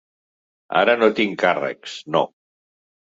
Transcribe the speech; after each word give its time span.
Ara 0.79 0.95
no 1.01 1.09
hi 1.11 1.15
tinc 1.19 1.37
càrrecs, 1.43 1.97
no. 2.17 2.23